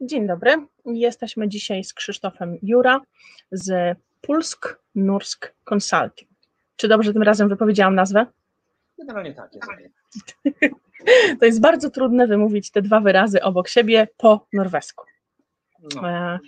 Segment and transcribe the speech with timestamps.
[0.00, 0.66] Dzień dobry.
[0.84, 3.00] Jesteśmy dzisiaj z Krzysztofem Jura
[3.52, 6.30] z Pulsk Nursk Consulting.
[6.76, 8.26] Czy dobrze tym razem wypowiedziałam nazwę?
[8.98, 9.50] Generalnie tak.
[9.54, 10.36] Jest.
[11.40, 15.04] To jest bardzo trudne wymówić te dwa wyrazy obok siebie po norwesku.
[15.94, 16.10] No.
[16.10, 16.38] E,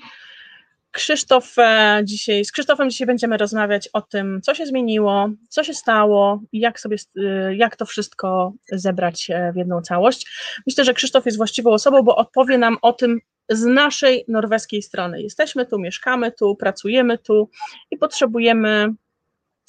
[0.90, 5.74] Krzysztof e, dzisiaj, z Krzysztofem dzisiaj będziemy rozmawiać o tym, co się zmieniło, co się
[5.74, 10.30] stało, jak sobie, e, jak to wszystko zebrać w jedną całość.
[10.66, 15.22] Myślę, że Krzysztof jest właściwą osobą, bo odpowie nam o tym z naszej norweskiej strony.
[15.22, 17.48] Jesteśmy tu, mieszkamy tu, pracujemy tu
[17.90, 18.94] i potrzebujemy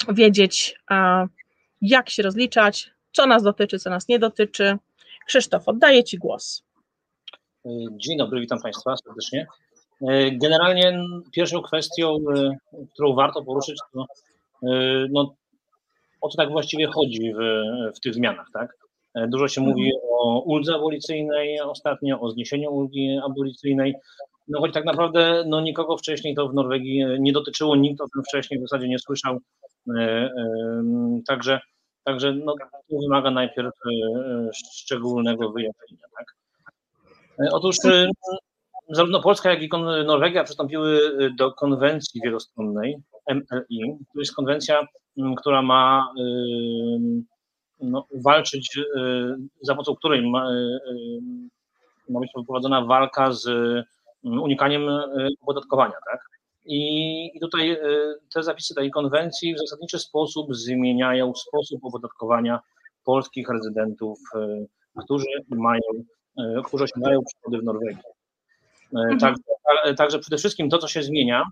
[0.10, 0.76] wiedzieć,
[1.82, 4.78] jak się rozliczać, co nas dotyczy, co nas nie dotyczy.
[5.28, 6.64] Krzysztof, oddaję Ci głos.
[7.92, 9.48] Dzień dobry, witam Państwa serdecznie.
[10.10, 12.58] E, Generalnie pierwszą kwestią, e,
[12.94, 14.06] którą warto poruszyć, to
[14.64, 15.36] e, no,
[16.22, 17.38] o co tak właściwie chodzi w,
[17.98, 18.78] w tych zmianach, tak?
[19.16, 23.96] E, Dużo się mówi o uldze abolicyjnej ostatnio, o zniesieniu ulgi abolicyjnej.
[24.48, 28.24] No choć tak naprawdę no, nikogo wcześniej to w Norwegii nie dotyczyło, nikt o tym
[28.24, 29.40] wcześniej w zasadzie nie słyszał.
[29.90, 30.32] E, e,
[31.28, 31.60] Także,
[32.04, 32.56] także no,
[32.90, 36.04] to wymaga najpierw e, szczególnego wyjaśnienia.
[36.18, 36.36] Tak?
[37.40, 38.08] E, Otóż e,
[38.90, 39.70] zarówno Polska, jak i
[40.06, 41.00] Norwegia przystąpiły
[41.38, 42.98] do konwencji wielostronnej
[43.30, 43.98] MLI.
[44.14, 44.88] To jest konwencja,
[45.38, 46.14] która ma
[47.82, 48.84] no, walczyć, y,
[49.62, 51.22] za pomocą której ma, y, y,
[52.10, 53.48] ma być prowadzona walka z
[54.24, 54.90] unikaniem
[55.42, 55.96] opodatkowania.
[56.12, 56.22] Tak?
[56.66, 57.78] I, I tutaj
[58.34, 62.60] te zapisy tej konwencji w zasadniczy sposób zmieniają sposób opodatkowania
[63.04, 64.20] polskich rezydentów,
[65.04, 65.82] którzy mają,
[66.66, 68.04] którzy osiągają przychody w Norwegii.
[68.96, 69.44] E, Także,
[69.98, 71.44] także przede wszystkim to, co się zmienia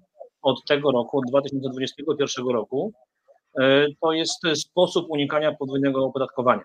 [0.42, 2.94] od tego roku, od 2021 roku,
[4.02, 6.64] to jest sposób unikania podwójnego opodatkowania.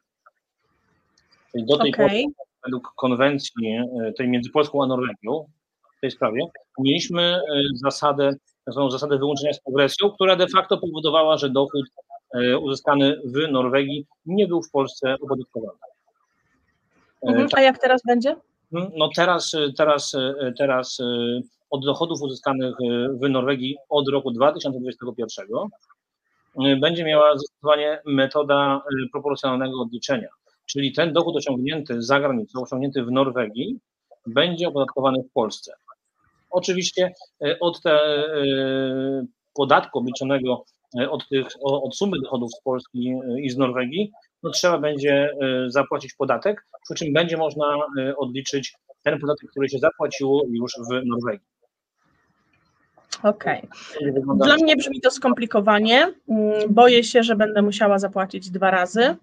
[1.52, 2.26] Czyli do tej pory, Okej,
[2.64, 5.44] według konwencji e, tej między Polską a Norwegią
[5.98, 6.46] w tej sprawie,
[6.78, 7.40] mieliśmy e,
[7.74, 8.30] zasadę,
[8.64, 11.86] tak zwaną zasadę wyłączenia z progresją, która de facto powodowała, że dochód
[12.34, 15.78] e, uzyskany w Norwegii nie był w Polsce opodatkowany.
[17.22, 17.48] E, mhm.
[17.56, 18.36] a jak teraz będzie?
[18.96, 20.12] no teraz, teraz,
[20.58, 21.04] teraz e,
[21.70, 25.68] od dochodów uzyskanych e, w Norwegii od roku 2021 e,
[26.80, 30.28] będzie miała zastosowanie metoda e, proporcjonalnego odliczenia,
[30.66, 33.78] czyli ten dochód osiągnięty za granicą, osiągnięty w Norwegii,
[34.26, 35.72] będzie opodatkowany w Polsce.
[36.50, 37.12] Oczywiście
[37.44, 37.98] e, od te,
[39.54, 40.64] podatku obliczonego
[41.10, 45.30] od, tych, od sumy dochodów z Polski i z Norwegii, no trzeba będzie
[45.66, 47.76] zapłacić podatek, przy czym będzie można
[48.16, 51.53] odliczyć ten podatek, który się zapłaciło już w Norwegii.
[53.22, 53.68] Okej.
[53.94, 56.12] Będzie wyglądać- Dla mnie brzmi to skomplikowanie.
[56.28, 59.16] Mm, Boję się, że będę musiała zapłacić dwa razy.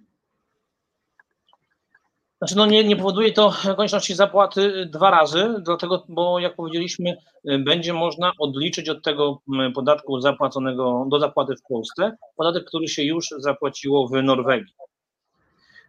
[2.37, 7.17] Znaczy, no nie, nie powoduje to konieczności zapłaty dwa razy, dlatego, bo jak powiedzieliśmy,
[7.51, 9.41] y, będzie można odliczyć od tego
[9.75, 14.73] podatku zapłaconego do zapłaty w Polsce podatek, który się już zapłaciło w Norwegii.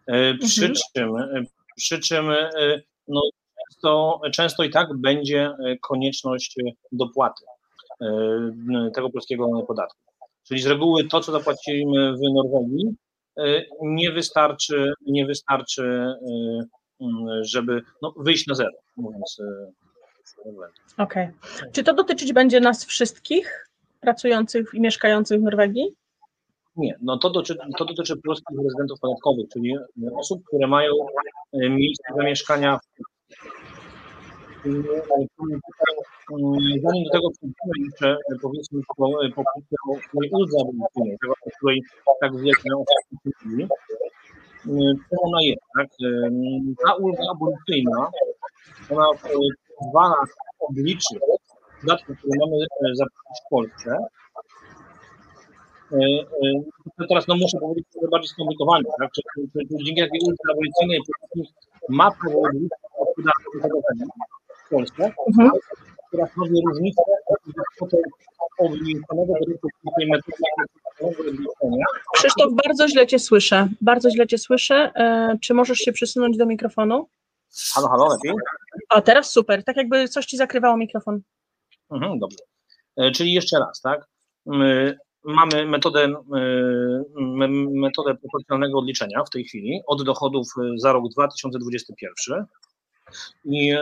[0.09, 0.73] Y, Przy Mhm.
[0.95, 1.45] czym, y,
[1.77, 3.21] przy czym y, no,
[3.69, 6.61] często, często i tak będzie y, konieczność y,
[6.91, 7.52] dopłaty y,
[8.95, 9.99] tego polskiego podatku.
[10.47, 12.95] Czyli z reguły to, co zapłacimy w Norwegii,
[13.39, 16.67] y, nie wystarczy, nie wystarczy, y,
[17.01, 19.37] mm, żeby no, wyjść na zero, mówiąc.
[20.97, 21.27] Okej.
[21.71, 23.69] Czy to dotyczyć będzie nas wszystkich
[24.01, 25.95] pracujących i mieszkających w Norwegii?
[26.75, 29.75] Nie, no to dotyczy, to dotyczy polskich rezydentów podatkowych, czyli
[30.15, 30.91] osób, które mają
[31.53, 32.77] miejsce zamieszkania.
[32.79, 33.03] w-
[36.83, 38.93] Zanim do tego przejdziemy, jeszcze y, powiedzmy po,
[39.35, 39.43] po,
[40.11, 41.17] po, tej uldze abolicyjnej,
[41.57, 41.83] której
[42.21, 43.67] tak wiele osób mówi.
[45.09, 45.87] Co ona jest, tak?
[46.85, 48.11] Ta ulga abolicyjna,
[48.89, 49.05] ona
[49.79, 50.15] pozwala
[50.59, 51.19] obliczyć
[51.81, 53.97] podatki, które mamy zapłacić w Polsce,
[55.93, 55.97] E,
[57.01, 59.11] e, teraz no muszę powiedzieć, że bardziej skomplikowane, tak?
[59.11, 60.99] Czy, czy, czy dzięki takiej ulgi abolicyjnej
[61.89, 62.71] ma prawo odliczyć
[63.01, 63.51] od podatku
[64.73, 65.51] Polsce, Mhm.
[66.07, 67.01] która stanowi różnicę
[70.99, 71.85] odliczenia.
[72.13, 73.67] Krzysztof, bardzo źle Cię słyszę.
[73.81, 74.75] Bardzo źle Cię słyszę.
[74.95, 77.07] E, czy możesz się przysunąć do mikrofonu?
[77.73, 78.33] Halo, halo, lepiej?
[78.89, 79.63] O, teraz super.
[79.63, 81.21] Tak jakby coś Ci zakrywało mikrofon.
[81.91, 82.37] Mhm, dobrze.
[82.97, 84.05] E, Czyli jeszcze raz, tak?
[85.25, 86.07] mamy metodę,
[87.71, 90.47] metodę proporcjonalnego odliczenia w tej chwili od dochodów
[90.77, 92.45] za rok 2021.
[93.45, 93.75] I,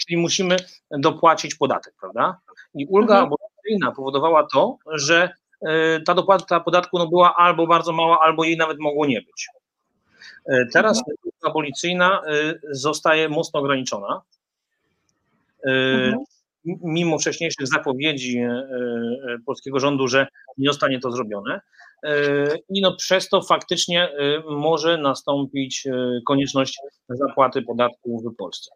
[0.00, 0.56] czyli musimy
[0.90, 2.38] dopłacić podatek, prawda?
[2.74, 3.24] I ulga mhm.
[3.32, 5.30] abolicyjna powodowała to, że
[6.06, 9.48] ta dopłata podatku no, była albo bardzo mała, albo jej nawet mogło nie być.
[10.72, 11.16] Teraz mhm.
[11.24, 12.22] ulga abolicyjna
[12.70, 14.22] zostaje mocno ograniczona.
[15.66, 16.24] Mhm
[16.64, 18.66] mimo wcześniejszych zapowiedzi e, e,
[19.46, 20.26] polskiego rządu, że
[20.58, 21.60] nie zostanie to zrobione.
[22.02, 22.12] E,
[22.68, 24.08] I no przez to faktycznie
[24.48, 25.88] może nastąpić
[26.26, 26.78] konieczność
[27.08, 28.70] zapłaty podatku w Polsce.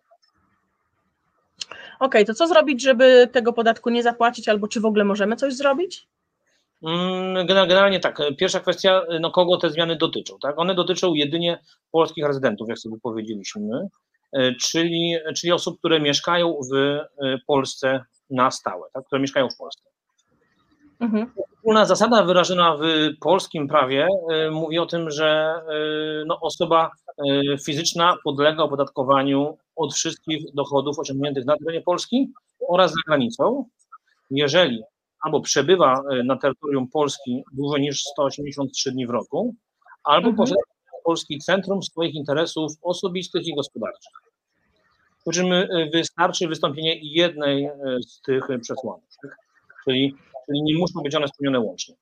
[1.67, 5.37] Okej, okay, to co zrobić, żeby tego podatku nie zapłacić, albo czy w ogóle możemy
[5.37, 6.09] coś zrobić?
[6.83, 8.19] Mm, generalnie tak.
[8.39, 10.39] Pierwsza kwestia, no kogo te zmiany dotyczą?
[10.43, 10.59] Tak?
[10.59, 11.59] One dotyczą jedynie
[11.93, 13.89] polskich rezydentów, jak sobie powiedzieliśmy.
[14.33, 17.07] E, czyli, czyli osób, które mieszkają w e,
[17.47, 19.91] Polsce na stałe, tak, które mieszkają w Polsce.
[21.01, 21.33] Mhm.
[21.85, 22.83] Zasada wyrażona w
[23.21, 25.55] polskim prawie e, mówi o tym, że
[26.27, 26.91] no, osoba
[27.65, 32.33] fizyczna podlega opodatkowaniu od wszystkich dochodów osiągniętych na terenie Polski
[32.69, 33.65] oraz za granicą,
[34.31, 34.83] jeżeli
[35.25, 39.55] albo przebywa na terytorium Polski dłużej niż 183 dni w roku,
[40.05, 40.37] albo mhm.
[40.37, 44.13] posiada Polski Centrum swoich interesów osobistych i gospodarczych.
[45.31, 47.75] Przy czym e, wystarczy wystąpienie jednej e,
[48.07, 49.37] z tych przesłanek, tak?
[49.85, 50.15] czyli,
[50.47, 51.95] czyli nie muszą być one spełnione łącznie.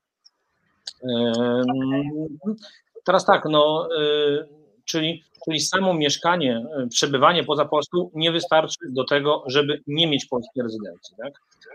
[3.04, 4.46] Teraz tak, no, e,
[4.84, 10.62] czyli, czyli samo mieszkanie, przebywanie poza Polską nie wystarczy do tego, żeby nie mieć polskiej
[10.62, 11.16] rezydencji.
[11.16, 11.32] Tak?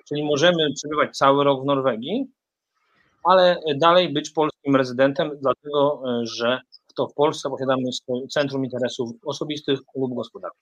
[0.08, 2.26] Czyli możemy przebywać cały rok w Norwegii,
[3.24, 6.62] ale dalej być polskim rezydentem, dlatego że
[6.94, 7.84] to w Polsce posiadamy
[8.30, 10.62] centrum interesów osobistych lub gospodarczych.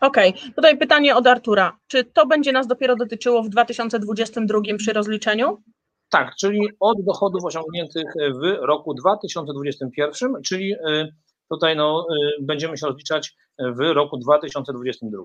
[0.00, 0.50] Okej, okay.
[0.50, 1.78] tutaj pytanie od Artura.
[1.86, 5.62] Czy to będzie nas dopiero dotyczyło w 2022 przy rozliczeniu?
[6.08, 8.04] Tak, czyli od dochodów osiągniętych
[8.42, 11.14] w roku 2021, czyli y,
[11.50, 12.06] tutaj no,
[12.40, 15.22] y, będziemy się rozliczać w roku 2022.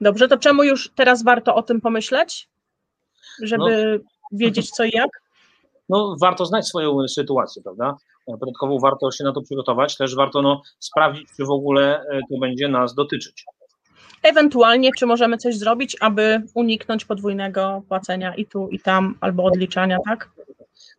[0.00, 2.48] Dobrze, to czemu już teraz warto o tym pomyśleć?
[3.42, 5.10] Żeby no, wiedzieć co i jak?
[5.88, 7.96] No, warto znać swoją sytuację, prawda?
[8.26, 9.96] Podatkową, warto się na to przygotować.
[9.96, 13.44] Też warto no, sprawdzić, czy w ogóle e, to będzie nas dotyczyć.
[14.22, 19.98] Ewentualnie, czy możemy coś zrobić, aby uniknąć podwójnego płacenia i tu, i tam, albo odliczania,
[20.08, 20.30] tak?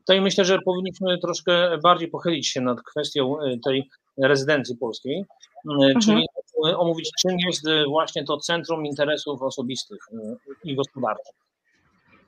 [0.05, 5.17] To i myślę, że powinniśmy troszkę bardziej pochylić się nad kwestią e, tej rezydencji polskiej,
[5.17, 5.99] e, mhm.
[6.01, 6.25] czyli
[6.77, 9.99] omówić, czym jest właśnie to centrum interesów osobistych
[10.63, 11.35] i gospodarczych.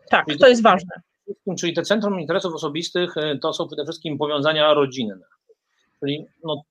[0.10, 4.18] Tak, to jest ważne wszystkim, czyli te centrum interesów osobistych e, to są przede wszystkim
[4.18, 5.16] powiązania rodzinne,
[6.00, 6.64] czyli no,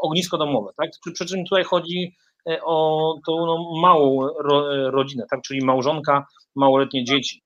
[0.00, 0.90] ognisko domowe, tak?
[1.14, 2.14] Przy czym tutaj chodzi
[2.50, 5.40] e, o tą no, małą ro, rodzinę, tak?
[5.42, 6.26] czyli małżonka,
[6.56, 7.42] małoletnie dzieci.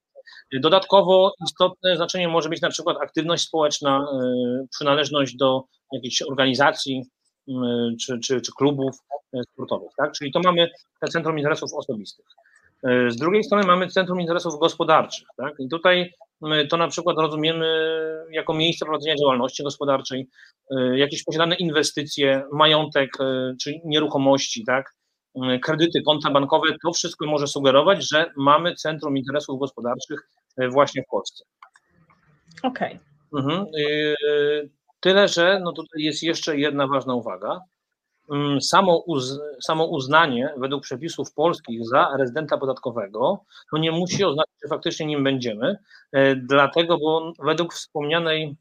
[0.60, 7.02] Dodatkowo istotne znaczenie może mieć na przykład aktywność społeczna, e, przynależność do jakiejś organizacji
[8.00, 8.96] czy, czy, czy klubów
[9.52, 9.90] sportowych.
[9.96, 10.12] Tak?
[10.12, 10.68] Czyli to mamy
[11.00, 12.26] te Centrum Interesów Osobistych.
[13.08, 15.26] Z drugiej strony mamy Centrum Interesów Gospodarczych.
[15.36, 15.54] Tak?
[15.58, 16.14] I tutaj
[16.70, 17.66] to na przykład rozumiemy
[18.30, 20.28] jako miejsce prowadzenia działalności gospodarczej,
[20.72, 24.94] y, jakieś posiadane inwestycje, majątek y, czy nieruchomości, tak,
[25.62, 30.28] kredyty, konta bankowe, to wszystko może sugerować, że mamy centrum interesów gospodarczych
[30.70, 31.44] właśnie w Polsce.
[32.62, 32.98] Okej.
[33.32, 33.44] Okay.
[33.44, 33.66] Mhm.
[35.00, 37.60] Tyle, że no tutaj jest jeszcze jedna ważna uwaga.
[38.30, 44.54] Mm, samo, uz, samo uznanie według przepisów polskich za rezydenta podatkowego no nie musi oznaczać,
[44.62, 45.78] że faktycznie nim będziemy,
[46.12, 48.56] e, dlatego, bo według wspomnianej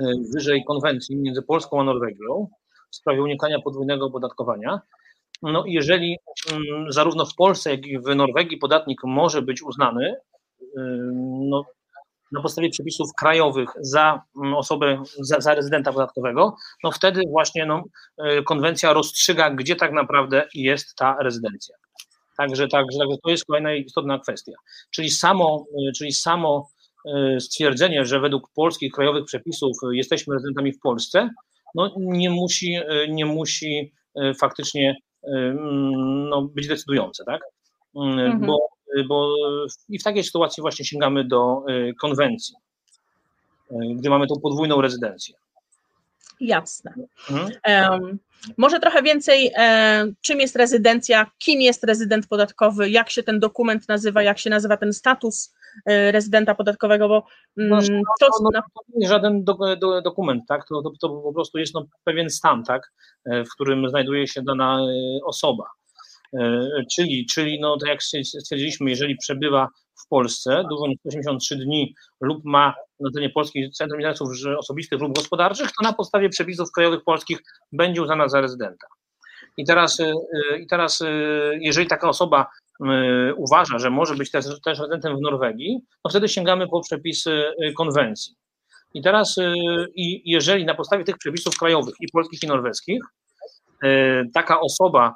[0.00, 0.04] e,
[0.34, 2.48] wyżej konwencji między Polską a Norwegią
[2.90, 4.80] w sprawie unikania podwójnego opodatkowania,
[5.42, 6.16] no jeżeli
[6.52, 10.16] mm, zarówno w Polsce, jak i w Norwegii podatnik może być uznany,
[11.50, 11.64] no,
[12.32, 17.84] na podstawie przepisów krajowych za mm, osobę, za, za rezydenta podatkowego, no wtedy właśnie no,
[18.18, 21.76] e, konwencja rozstrzyga, gdzie tak naprawdę jest ta rezydencja.
[22.36, 24.52] Także, także, także to jest kolejna istotna kwestia.
[24.90, 26.68] Czyli samo, e, czyli samo
[27.06, 31.30] e, stwierdzenie, że według polskich krajowych przepisów jesteśmy rezydentami w Polsce,
[31.74, 33.92] no nie musi, nie musi
[34.40, 34.96] faktycznie
[36.30, 37.40] no, być decydujące, tak?
[37.96, 38.46] Mm, mhm.
[38.46, 38.77] Bo Y,
[39.08, 39.34] bo
[39.88, 42.54] i w takiej sytuacji właśnie sięgamy do y, konwencji,
[43.70, 45.34] y, gdy mamy tą podwójną rezydencję.
[46.40, 46.94] Jasne.
[47.30, 47.50] Mhm.
[47.92, 48.18] Um,
[48.56, 53.88] może trochę więcej, e, czym jest rezydencja, kim jest rezydent podatkowy, jak się ten dokument
[53.88, 55.54] nazywa, jak się nazywa ten status
[55.86, 57.26] e, rezydenta podatkowego, bo
[57.58, 60.68] mm, no, to, no, no, to nie jest żaden do, do, dokument, tak?
[60.68, 62.92] To, to, to, po prostu jest no, pewien stan, tak?
[63.24, 64.80] E, w którym znajduje się dana
[65.24, 65.64] osoba.
[66.34, 68.02] E, czyli, czyli no, tak jak
[68.42, 69.68] stwierdziliśmy, jeżeli przebywa
[70.04, 75.16] w Polsce dłużej niż 83 dni lub ma na terenie Polski Centrum Interesów Osobistych lub
[75.16, 77.38] Gospodarczych, to na podstawie przepisów krajowych polskich
[77.72, 78.86] będzie uznana za rezydenta.
[79.56, 79.98] I teraz,
[80.60, 81.02] i teraz
[81.60, 82.46] jeżeli taka osoba
[83.36, 87.42] uważa, że może być też, też rezydentem w Norwegii, to wtedy sięgamy po przepisy
[87.76, 88.34] konwencji.
[88.94, 89.36] I teraz,
[89.94, 93.00] i jeżeli na podstawie tych przepisów krajowych i polskich, i norweskich,
[94.34, 95.14] taka osoba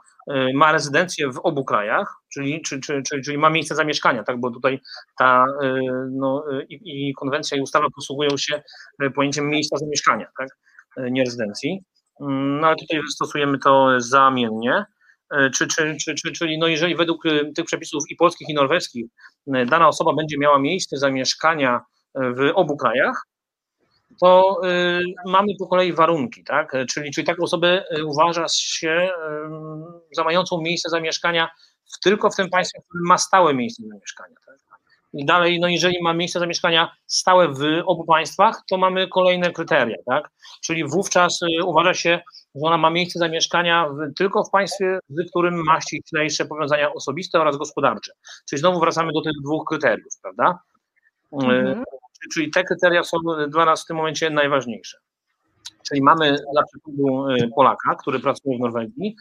[0.55, 4.51] ma rezydencję w obu krajach, czyli, czy, czy, czy, czyli ma miejsce zamieszkania, tak, bo
[4.51, 4.81] tutaj
[5.19, 8.63] ta y, no, y, i, i konwencja i ustawa posługują się
[9.15, 10.49] pojęciem miejsca zamieszkania, tak,
[11.11, 11.85] nie rezydencji.
[12.21, 14.85] Mm, no ale tutaj stosujemy to zamiennie.
[15.55, 17.23] Czy, czy, czy, czy, czyli no jeżeli według
[17.57, 19.07] tych przepisów i polskich, i norweskich
[19.47, 21.81] dana osoba będzie miała miejsce zamieszkania
[22.15, 23.23] w obu krajach,
[24.21, 26.73] to y, mamy po kolei warunki, tak?
[26.89, 29.11] Czyli, czyli taką osobę y, uważa się
[30.15, 31.49] za mającą miejsce zamieszkania
[31.95, 34.35] w, tylko w tym państwie, w którym ma stałe miejsce zamieszkania.
[34.47, 34.57] Tak?
[35.13, 39.97] I dalej, no jeżeli ma miejsce zamieszkania stałe w obu państwach, to mamy kolejne kryteria,
[40.07, 40.31] tak?
[40.65, 42.21] Czyli wówczas y, uważa się,
[42.55, 47.41] że ona ma miejsce zamieszkania w, tylko w państwie, z którym ma ściślejsze powiązania osobiste
[47.41, 48.13] oraz gospodarcze.
[48.51, 50.59] Czyli znowu wracamy do tych dwóch kryteriów, prawda?
[51.33, 51.85] Mhm
[52.33, 53.17] czyli te kryteria są
[53.49, 54.99] dla nas w tym momencie najważniejsze.
[55.89, 59.17] Czyli mamy dla przykładu y, Polaka, który pracuje w Norwegii.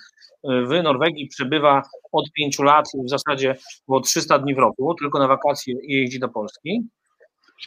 [0.52, 1.82] Y, w Norwegii przebywa
[2.12, 3.56] od pięciu lat w zasadzie
[3.86, 6.82] po 300 dni w roku, tylko na wakacje jeździ do Polski.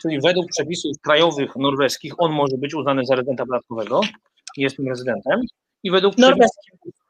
[0.02, 4.00] Czyli według przepisów krajowych norweskich on może być uznany za rezydenta podatkowego,
[4.56, 5.40] jest tym rezydentem.
[5.82, 6.64] I według przepisów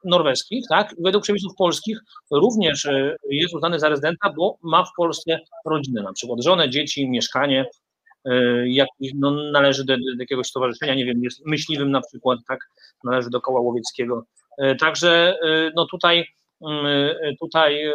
[0.04, 1.98] norweskich, tak, według przepisów polskich
[2.30, 7.10] również y, jest uznany za rezydenta, bo ma w Polsce rodzinę, na przykład żonę, dzieci,
[7.10, 7.66] mieszkanie,
[8.24, 12.60] E, jak, no, należy do, do, jakiegoś stowarzyszenia, nie wiem, jest myśliwym na przykład, tak,
[13.04, 14.24] należy do koła łowieckiego.
[14.58, 16.26] E, także e, no tutaj,
[16.62, 17.92] mm, tutaj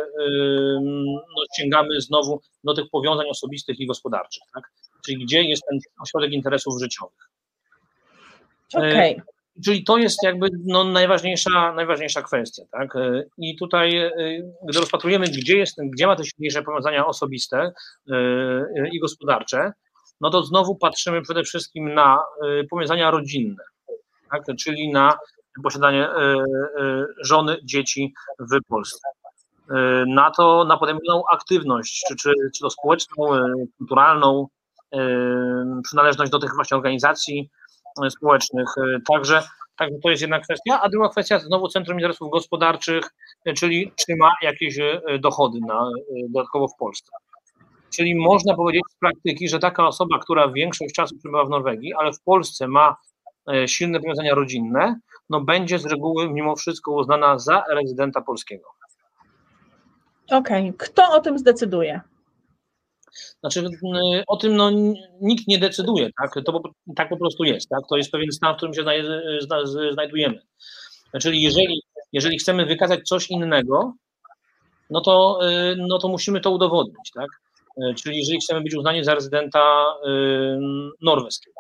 [1.12, 4.72] no, sięgamy znowu do tych powiązań osobistych i gospodarczych, tak?
[5.06, 7.30] czyli gdzie jest ten ośrodek interesów życiowych.
[8.74, 9.22] Okay.
[9.66, 12.64] Czyli to jest jakby no, najważniejsza, najważniejsza kwestia.
[12.72, 12.94] Tak?
[13.38, 14.12] I tutaj,
[14.68, 17.72] gdy rozpatrujemy, gdzie, jest, gdzie ma te silniejsze powiązania osobiste
[18.92, 19.72] i gospodarcze,
[20.22, 23.64] no to znowu patrzymy przede wszystkim na y, powiązania rodzinne,
[24.32, 24.44] tak?
[24.60, 25.18] czyli na
[25.64, 26.14] posiadanie y,
[26.84, 29.10] y, żony, dzieci w Polsce.
[30.08, 33.16] Na to, na podejmowaną aktywność, czy, czy, czy to społeczną,
[33.78, 34.48] kulturalną,
[35.84, 37.50] przynależność do tych właśnie organizacji
[38.10, 38.68] społecznych.
[39.12, 39.44] Także,
[39.78, 40.82] także to jest jedna kwestia.
[40.82, 43.10] A druga kwestia znowu Centrum Interesów Gospodarczych,
[43.58, 44.78] czyli czy ma jakieś
[45.20, 45.90] dochody na,
[46.30, 47.12] dodatkowo w Polsce.
[47.90, 52.14] Czyli można powiedzieć z praktyki, że taka osoba, która większość czasu przebywa w Norwegii, ale
[52.14, 52.96] w Polsce ma
[53.54, 58.68] e, silne powiązania rodzinne, no będzie z reguły mimo wszystko uznana za rezydenta polskiego.
[60.32, 60.74] Okej, okay.
[60.78, 62.02] kto o tym zdecyduje?
[63.40, 63.66] Znaczy,
[64.28, 64.72] o tym no,
[65.22, 66.34] nikt nie decyduje, tak?
[66.46, 66.62] To
[66.96, 67.80] tak po prostu jest, tak?
[67.90, 68.84] To jest pewien stan, w którym się
[69.94, 70.42] znajdujemy.
[71.22, 71.82] Czyli jeżeli,
[72.14, 73.94] jeżeli chcemy wykazać coś innego,
[74.90, 77.28] no to, y, no to musimy to udowodnić, tak?
[77.84, 80.10] E, czyli jeżeli chcemy być uznani za rezydenta e,
[81.02, 81.60] norweskiego.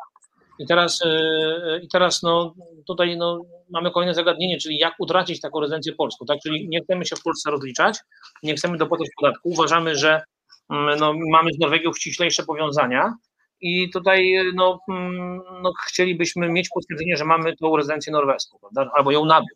[0.59, 2.53] I teraz, e, i teraz no,
[2.87, 6.39] tutaj no, mamy kolejne zagadnienie, czyli jak utracić taką rezydencję polską, tak?
[6.43, 7.97] Czyli nie chcemy się w Polsce rozliczać,
[8.43, 10.21] nie chcemy dopłacać podatku, uważamy, że
[10.69, 13.13] mm, no, mamy z Norwegią ściślejsze powiązania
[13.61, 18.91] i tutaj no, mm, no, chcielibyśmy mieć potwierdzenie, że mamy tą rezydencję norweską, prawda?
[18.95, 19.49] albo ją nabyć.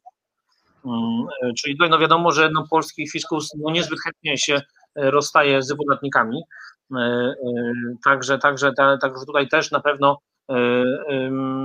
[0.86, 4.62] Mm, czyli tutaj no wiadomo, że no, polski fiskus no, niezbyt chętnie się
[4.95, 6.43] rozstaje z podatnikami.
[6.91, 7.35] E, e,
[8.03, 10.17] także, także, także tutaj też na pewno
[10.50, 10.55] e,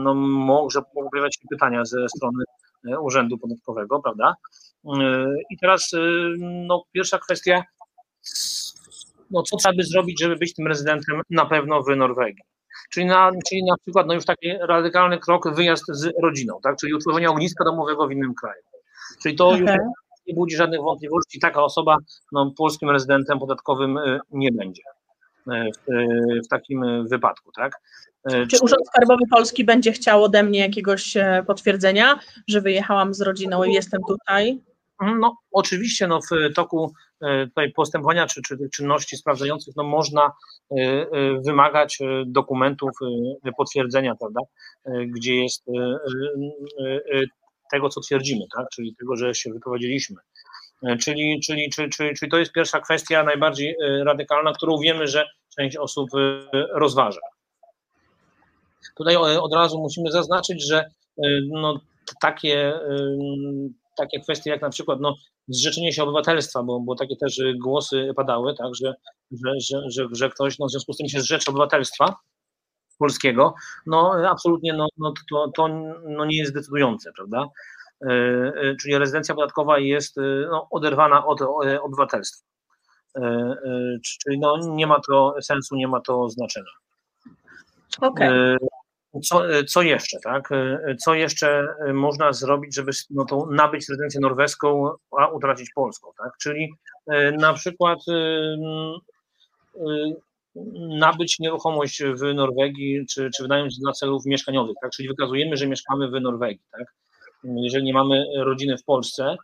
[0.05, 0.81] no, może
[1.11, 2.45] pojawiać się pytania ze strony
[3.01, 4.35] Urzędu Podatkowego, prawda?
[5.51, 5.91] I teraz
[6.39, 7.63] no, pierwsza kwestia,
[9.31, 12.43] no, co trzeba by zrobić, żeby być tym rezydentem na pewno w Norwegii?
[12.91, 16.77] Czyli na, czyli na przykład no już taki radykalny krok, wyjazd z rodziną, tak?
[16.77, 18.63] czyli utworzenie ogniska domowego w innym kraju.
[19.23, 19.61] Czyli to okay.
[19.61, 19.71] już
[20.29, 21.97] nie budzi żadnych wątpliwości, taka osoba
[22.33, 27.81] no, polskim rezydentem podatkowym y, nie będzie y, w, y, w takim wypadku, tak?
[28.51, 32.19] Czy Urząd Skarbowy Polski będzie chciał ode mnie jakiegoś e, potwierdzenia,
[32.49, 34.61] że wyjechałam z rodziną i jestem tutaj?
[35.03, 36.93] Mhm, no, oczywiście no, w toku
[37.23, 40.33] e, tutaj postępowania czy, czy czynności sprawdzających no, można
[40.71, 41.07] e,
[41.47, 42.91] wymagać dokumentów
[43.57, 44.41] potwierdzenia, prawda,
[45.07, 45.65] gdzie jest
[47.73, 48.67] tego, co twierdzimy, tak?
[48.75, 50.17] czyli tego, że się wyprowadziliśmy.
[50.83, 55.07] E, czyli, czyli, czyli, czyli, czyli to jest pierwsza kwestia najbardziej e, radykalna, którą wiemy,
[55.07, 57.21] że część osób e, rozważa.
[58.97, 60.91] Tutaj od razu musimy zaznaczyć, że
[61.51, 61.81] no,
[62.21, 62.73] takie,
[63.97, 65.15] takie kwestie jak na przykład no,
[65.49, 68.95] zrzeczenie się obywatelstwa, bo, bo takie też głosy padały, tak, że
[69.59, 72.17] że, że, że, ktoś no, w związku z tym się zrzecze obywatelstwa
[72.99, 73.55] polskiego,
[73.87, 75.69] no absolutnie no, no, to, to
[76.05, 77.47] no, nie jest decydujące, prawda?
[78.81, 80.17] Czyli rezydencja podatkowa jest
[80.51, 81.41] no, oderwana od
[81.83, 82.47] obywatelstwa.
[84.05, 86.71] Czyli no, nie ma to sensu, nie ma to znaczenia.
[88.01, 88.57] Okay.
[89.25, 90.49] Co, co jeszcze, tak?
[91.05, 96.33] Co jeszcze można zrobić, żeby no, to nabyć rezydencję norweską, a utracić polską, tak?
[96.41, 96.73] Czyli
[97.39, 97.99] na przykład
[100.99, 104.91] nabyć nieruchomość w Norwegii, czy, czy wynająć dla celów mieszkaniowych, tak?
[104.91, 106.95] Czyli wykazujemy, że mieszkamy w Norwegii, tak?
[107.45, 109.37] Jeżeli nie mamy rodziny w Polsce,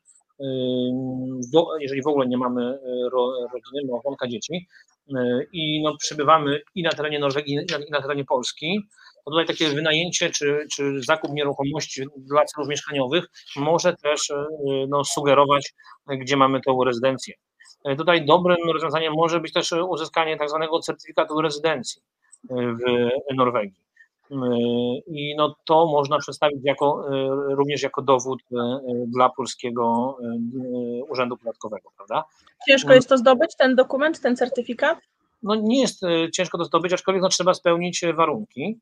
[1.81, 2.79] jeżeli w ogóle nie mamy
[3.13, 4.69] rodziny, małżonka, dzieci
[5.53, 7.55] i no, przebywamy i na terenie Norwegii,
[7.89, 8.81] i na terenie Polski,
[9.25, 13.25] to tutaj takie wynajęcie czy, czy zakup nieruchomości dla celów mieszkaniowych
[13.57, 14.33] może też
[14.89, 15.75] no, sugerować,
[16.07, 17.35] gdzie mamy tą rezydencję.
[17.99, 22.03] Tutaj dobrym rozwiązaniem może być też uzyskanie tak zwanego certyfikatu rezydencji
[22.51, 23.85] w Norwegii.
[25.07, 27.05] I no to można przedstawić jako,
[27.49, 28.43] również jako dowód
[29.07, 30.17] dla polskiego
[31.09, 32.25] urzędu podatkowego, prawda?
[32.69, 34.99] Ciężko jest to zdobyć, ten dokument, ten certyfikat?
[35.43, 38.79] No nie jest ciężko to zdobyć, aczkolwiek no, trzeba spełnić warunki,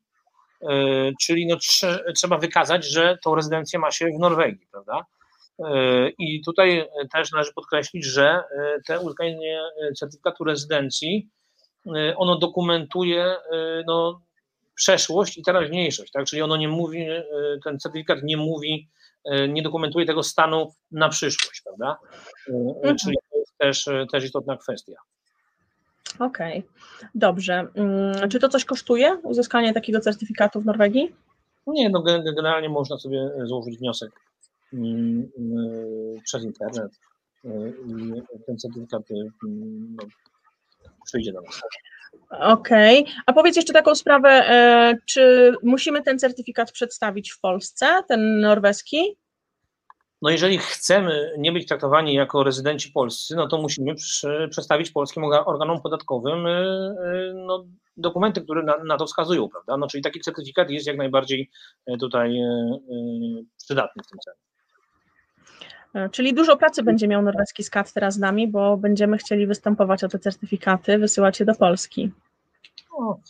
[1.20, 1.56] czyli no,
[2.14, 5.04] trzeba wykazać, że tą rezydencję ma się w Norwegii, prawda?
[6.18, 8.42] I tutaj też należy podkreślić, że
[8.86, 9.60] te uzyskanie
[9.98, 11.28] certyfikatu rezydencji,
[12.16, 13.36] ono dokumentuje
[13.86, 14.20] no,
[14.74, 16.26] przeszłość i teraźniejszość, tak?
[16.26, 17.06] Czyli ono nie mówi,
[17.64, 18.88] ten certyfikat nie mówi,
[19.48, 21.98] nie dokumentuje tego stanu na przyszłość, prawda?
[22.48, 22.96] Mhm.
[22.96, 24.96] Czyli to jest też, też istotna kwestia.
[26.18, 27.08] Okej, okay.
[27.14, 27.66] dobrze.
[27.74, 31.14] Mm, czy to coś kosztuje, uzyskanie takiego certyfikatu w Norwegii?
[31.66, 34.10] Nie, no generalnie można sobie złożyć wniosek
[36.24, 36.92] przez internet
[37.44, 39.02] i ten certyfikat
[39.42, 40.04] no,
[41.06, 41.62] przyjdzie do nas.
[42.30, 43.14] Okej, okay.
[43.26, 49.16] a powiedz jeszcze taką sprawę, e, czy musimy ten certyfikat przedstawić w Polsce, ten norweski?
[50.22, 55.24] No jeżeli chcemy nie być traktowani jako rezydenci polscy, no to musimy przy, przedstawić polskim
[55.24, 57.64] organom podatkowym e, e, no,
[57.96, 59.76] dokumenty, które na, na, to wskazują, prawda?
[59.76, 61.50] No, czyli taki certyfikat jest jak najbardziej
[62.00, 62.38] tutaj
[63.56, 64.36] przydatny w tym celu.
[66.12, 70.08] Czyli dużo pracy będzie miał norweski SKAT teraz z nami, bo będziemy chcieli występować o
[70.08, 72.10] te certyfikaty, wysyłać je do Polski.
[72.98, 73.20] No,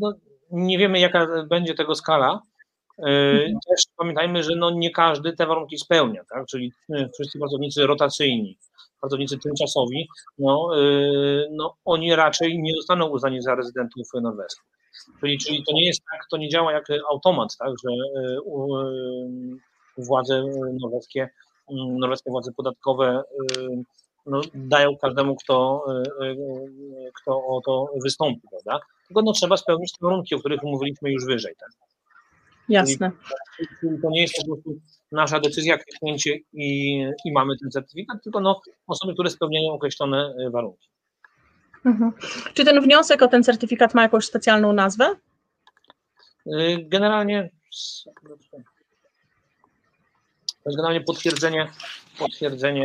[0.00, 0.12] no,
[0.50, 2.40] nie wiemy, jaka będzie tego skala.
[2.98, 3.52] Y, mhm.
[3.68, 6.46] Też pamiętajmy, że no nie każdy te warunki spełnia, tak?
[6.46, 6.72] czyli
[7.14, 8.58] wszyscy pracownicy rotacyjni,
[9.00, 10.08] pracownicy tymczasowi,
[10.38, 10.70] no,
[11.50, 14.64] no oni raczej nie zostaną uznani za rezydentów norweskich.
[15.20, 17.90] Czyli, czyli to nie jest tak, to nie działa jak automat, tak, że
[19.98, 20.44] władze
[20.80, 21.28] norweskie
[21.72, 23.22] norweskie władze podatkowe
[23.56, 23.84] y,
[24.26, 25.84] no, dają każdemu, kto,
[26.20, 28.86] y, y, kto o to wystąpi, prawda?
[29.06, 31.54] Tylko no, trzeba spełnić te warunki, o których mówiliśmy już wyżej.
[31.60, 31.70] Tak?
[32.68, 33.10] Jasne.
[33.56, 34.80] Czyli, to nie jest po prostu
[35.12, 40.88] nasza decyzja, kliknięcie i, i mamy ten certyfikat, tylko no, osoby, które spełniają określone warunki.
[41.84, 42.12] Mhm.
[42.54, 45.16] Czy ten wniosek o ten certyfikat ma jakąś specjalną nazwę?
[46.82, 47.50] Generalnie
[50.64, 51.68] to jest generalnie potwierdzenie,
[52.18, 52.84] potwierdzenie,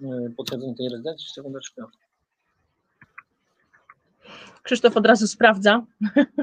[0.00, 1.28] yy, potwierdzenie tej rezydencji.
[1.34, 1.84] Sekundeczkę.
[4.64, 5.86] Krzysztof od razu sprawdza.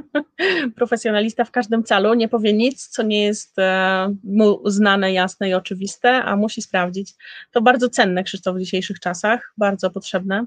[0.76, 5.54] Profesjonalista w każdym calu nie powie nic, co nie jest e, mu znane, jasne i
[5.54, 7.14] oczywiste, a musi sprawdzić.
[7.52, 10.46] To bardzo cenne, Krzysztof, w dzisiejszych czasach, bardzo potrzebne.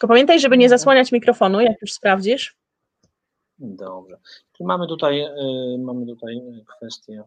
[0.00, 0.78] Tylko pamiętaj, żeby nie mhm.
[0.78, 2.56] zasłaniać mikrofonu, jak już sprawdzisz.
[3.58, 4.16] Dobrze.
[4.52, 6.42] Czyli mamy tutaj, y, mamy tutaj
[6.76, 7.22] kwestię.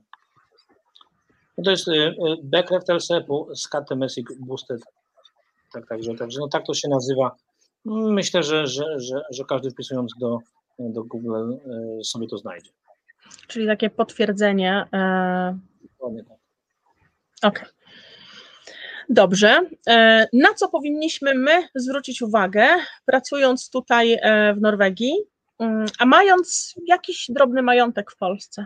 [1.57, 4.81] No to jest y, Bekräftelse på skattemässig boosted.
[5.73, 7.35] Tak, także, także no tak to się nazywa.
[7.85, 10.39] Myślę, że, że, że, że każdy wpisując do,
[10.79, 11.53] do Google
[11.99, 12.71] y, sobie to znajdzie.
[13.47, 14.85] Czyli takie potwierdzenie.
[14.93, 15.57] E...
[15.81, 16.37] Dokładnie tak.
[17.43, 17.61] Okej.
[17.61, 17.82] Okay.
[19.13, 19.61] Dobrze.
[19.87, 22.67] E, na co powinniśmy my zwrócić uwagę,
[23.05, 25.13] pracując tutaj e, w Norwegii,
[25.59, 28.65] mm, a mając jakiś drobny majątek w Polsce?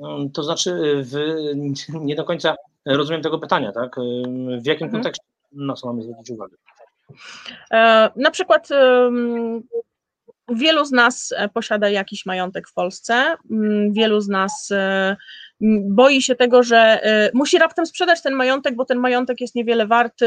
[0.00, 0.70] Mm, to znaczy,
[1.04, 1.14] w,
[2.08, 2.56] nie do końca
[2.86, 3.96] rozumiem tego pytania, tak?
[4.62, 4.90] W jakim mhm.
[4.90, 6.56] kontekście na co mamy zwrócić uwagę?
[7.72, 8.68] E, na przykład
[10.48, 14.72] wielu z nas posiada jakiś majątek w Polsce, mm, wielu z nas
[15.90, 19.86] boi się tego, że y, musi raptem sprzedać ten majątek, bo ten majątek jest niewiele
[19.86, 20.26] warty,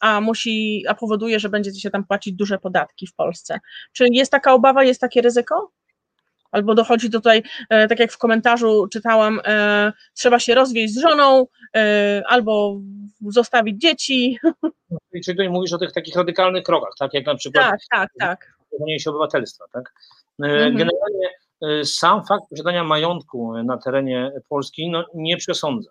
[0.00, 3.60] a musi, a powoduje, że będzie się tam płacić duże podatki w Polsce.
[3.92, 5.72] Czy jest taka obawa, jest takie ryzyko?
[6.50, 11.46] albo dochodzi tutaj, e, tak jak w komentarzu czytałam, e, trzeba się rozwieść z żoną,
[11.76, 12.80] e, albo
[13.28, 14.38] zostawić dzieci.
[15.12, 17.14] Czyli tutaj mówisz o tych takich radykalnych krokach, tak?
[17.14, 18.56] Jak na przykład tak, tak, tak.
[18.98, 19.92] się obywatelstwa, tak?
[20.42, 20.76] Mhm.
[20.76, 21.28] Generalnie
[21.84, 25.90] sam fakt posiadania majątku na terenie Polski no, nie przesądza.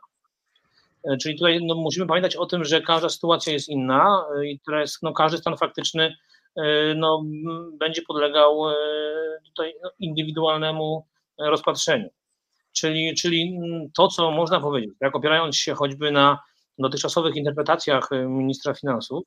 [1.21, 5.13] Czyli tutaj no, musimy pamiętać o tym, że każda sytuacja jest inna i teraz no,
[5.13, 6.15] każdy stan faktyczny
[6.95, 7.23] no,
[7.79, 8.63] będzie podlegał
[9.45, 11.05] tutaj no, indywidualnemu
[11.39, 12.09] rozpatrzeniu.
[12.73, 13.59] Czyli, czyli
[13.97, 16.39] to, co można powiedzieć, jak opierając się choćby na
[16.79, 19.23] dotychczasowych interpretacjach ministra finansów,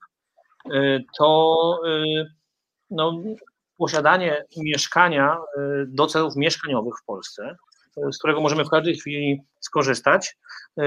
[1.18, 1.81] to
[2.90, 3.22] no,
[3.78, 5.36] posiadanie mieszkania
[5.86, 7.56] do celów mieszkaniowych w Polsce,
[8.12, 10.36] z którego możemy w każdej chwili skorzystać,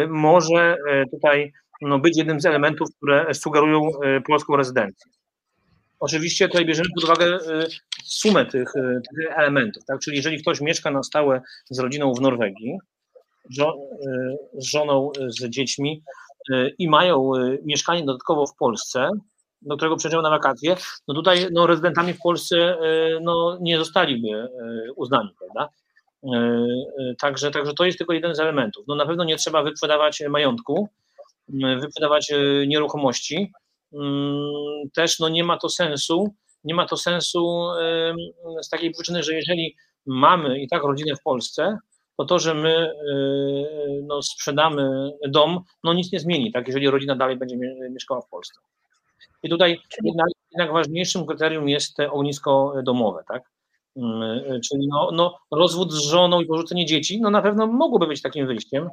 [0.09, 0.77] może
[1.11, 3.81] tutaj no, być jednym z elementów, które sugerują
[4.27, 5.11] polską rezydencję.
[6.01, 7.67] Oczywiście tutaj bierzemy pod uwagę y,
[8.03, 9.99] sumę tych, y, tych elementów, tak?
[9.99, 13.57] czyli jeżeli ktoś mieszka na stałe z rodziną w Norwegii, y,
[14.53, 16.03] z żoną, z dziećmi
[16.77, 17.31] i mają
[17.65, 19.09] mieszkanie dodatkowo w Polsce,
[19.61, 20.75] do którego przyjeżdżają na wakacje,
[21.07, 22.77] no tutaj no, rezydentami w Polsce
[23.21, 24.47] no, nie zostaliby
[24.95, 25.69] uznani, prawda?
[27.19, 28.85] Także, także to jest tylko jeden z elementów.
[28.87, 30.89] No, na pewno nie trzeba wyprzedawać majątku,
[31.81, 32.31] wyprzedawać
[32.67, 33.51] nieruchomości,
[33.93, 37.67] Mm, też no nie ma to sensu, nie ma to sensu
[38.61, 41.77] z takiej przyczyny, że jeżeli mamy i tak rodzinę w Polsce,
[42.17, 42.91] to to, że my
[44.03, 47.57] no, sprzedamy dom, no nic nie zmieni, tak, jeżeli rodzina dalej będzie
[47.91, 48.59] mieszkała w Polsce.
[49.43, 53.43] I tutaj jednak, jednak ważniejszym kryterium jest ognisko domowe, tak?
[53.95, 58.21] Mm, czyli no, no, rozwód z żoną i porzucenie dzieci, no na pewno mogłoby być
[58.21, 58.89] takim wyjściem,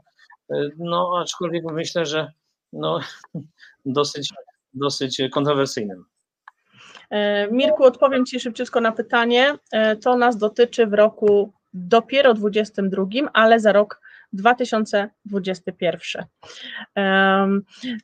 [0.78, 2.32] no aczkolwiek myślę, że
[2.72, 3.00] no,
[3.84, 4.32] dosyć
[4.74, 6.04] dosyć kontrowersyjnym.
[7.10, 9.54] E, Mirku, odpowiem Ci szybciutko na pytanie.
[9.72, 14.00] E, to nas dotyczy w roku dopiero 22, ale za rok
[14.32, 16.24] 2021.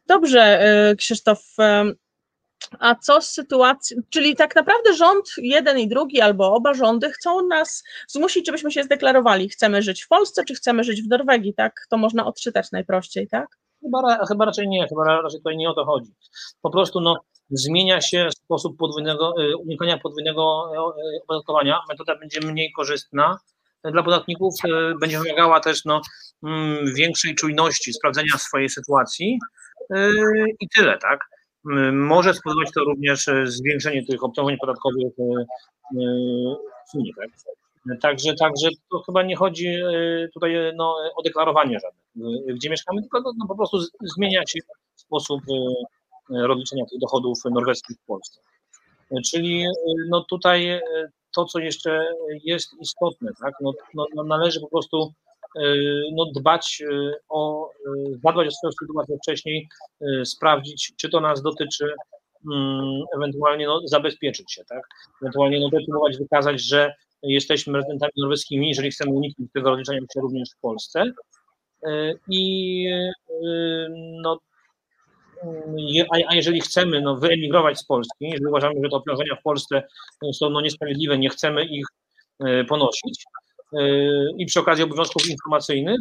[0.07, 1.57] Dobrze, e, Krzysztof.
[2.79, 7.47] A co z sytuacją, czyli tak naprawdę rząd, jeden i drugi, albo oba rządy chcą
[7.47, 11.87] nas zmusić, żebyśmy się zdeklarowali, chcemy żyć w Polsce, czy chcemy żyć w Norwegii, tak?
[11.91, 13.47] To można odczytać najprościej, tak?
[13.83, 16.11] Chyba, chyba raczej nie, chyba raczej tutaj nie o to chodzi.
[16.63, 17.17] Po prostu no,
[17.51, 21.81] zmienia się sposób podwójnego, y, unikania podwójnego y, opodatkowania.
[21.89, 23.39] Metoda będzie mniej korzystna
[23.85, 26.01] dla podatników, y, będzie wymagała też no,
[26.43, 29.39] mm, większej czujności, sprawdzenia swojej sytuacji
[30.61, 31.21] i tyle, tak?
[31.93, 35.13] Może spowodować to również zwiększenie tych obciążeń podatkowych
[36.93, 37.31] w Unii, tak?
[38.01, 43.03] Także, także to chyba nie chodzi e, tutaj no, o deklarowanie żadne, e, gdzie mieszkamy,
[43.03, 44.59] tylko no, no, po prostu zmienia się
[44.97, 45.41] sposób
[46.31, 48.41] e, rozliczenia tych dochodów norweskich w Polsce.
[49.31, 49.67] Czyli
[50.09, 50.81] no, tutaj
[51.35, 52.07] to, co jeszcze
[52.45, 55.13] jest istotne, tak, no, no, no należy po prostu
[56.13, 56.83] no, dbać
[57.29, 57.71] o,
[58.25, 59.69] zadbać o swoją sytuację wcześniej,
[60.25, 61.95] sprawdzić, czy to nas dotyczy,
[62.53, 64.83] mm, ewentualnie no, zabezpieczyć się, tak?
[65.23, 70.49] Ewentualnie no, próbować wykazać, że jesteśmy rezydentami norweskimi, jeżeli chcemy uniknąć tego rozliczania się również
[70.57, 71.05] w Polsce.
[71.87, 73.89] E, I e,
[74.23, 74.39] no,
[76.29, 79.83] a jeżeli chcemy no, wyemigrować z Polski, jeżeli uważamy, że te obciążenia w Polsce
[80.33, 81.87] są no, niesprawiedliwe, nie chcemy ich
[82.41, 83.25] e, ponosić
[84.39, 86.01] i przy okazji obowiązków informacyjnych,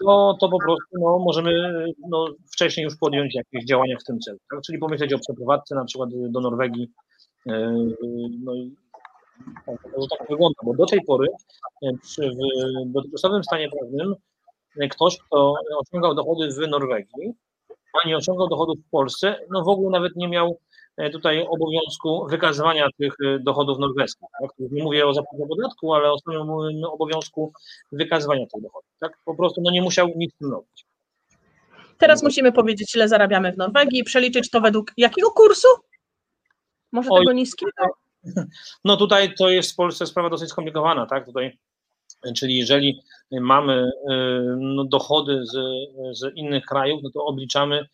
[0.00, 4.38] to, to po prostu no, możemy no, wcześniej już podjąć jakieś działania w tym celu.
[4.50, 4.60] Tak?
[4.66, 6.88] Czyli pomyśleć o przeprowadzce na przykład do Norwegii
[8.44, 8.52] no,
[9.66, 11.28] to tak wygląda, bo do tej pory
[11.82, 14.14] e, przy, w dotychczasowym stanie prawnym
[14.90, 17.32] ktoś, kto osiągał dochody w Norwegii,
[18.02, 20.58] a nie osiągał dochodów w Polsce, no w ogóle nawet nie miał
[21.12, 24.28] tutaj obowiązku wykazywania tych dochodów norweskich.
[24.40, 24.50] Tak?
[24.58, 26.50] Nie mówię o zapłacie podatku, ale o samym
[26.84, 27.52] obowiązku
[27.92, 28.90] wykazywania tych dochodów.
[29.00, 29.18] Tak?
[29.24, 30.86] Po prostu no nie musiał nic tym robić.
[31.98, 35.68] Teraz musimy powiedzieć, ile zarabiamy w Norwegii i przeliczyć to według jakiego kursu?
[36.92, 37.72] Może Oj, tego niskiego?
[38.84, 41.26] No tutaj to jest w Polsce sprawa dosyć skomplikowana, tak?
[41.26, 41.58] Tutaj,
[42.36, 43.90] czyli jeżeli mamy
[44.58, 45.52] no, dochody z,
[46.18, 47.86] z innych krajów, no to obliczamy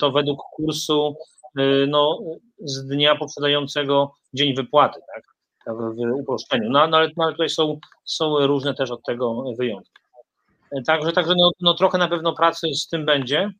[0.00, 1.16] to według kursu
[1.88, 2.18] no,
[2.58, 5.36] z dnia poprzedzającego dzień wypłaty, tak?
[5.66, 6.70] w uproszczeniu.
[6.70, 10.02] No, no, ale, no, ale tutaj są, są różne też od tego wyjątki.
[10.86, 13.50] Także, także no, no trochę na pewno pracy z tym będzie.